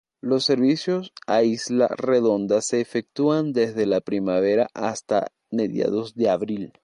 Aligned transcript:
Los 0.19 0.45
servicios 0.45 1.13
a 1.27 1.43
isla 1.43 1.87
Redonda 1.89 2.61
se 2.63 2.81
efectúan 2.81 3.53
desde 3.53 3.85
la 3.85 4.01
primavera 4.01 4.67
hasta 4.73 5.27
mediados 5.51 6.15
de 6.15 6.29
abril. 6.31 6.73